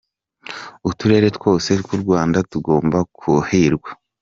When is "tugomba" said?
2.51-2.97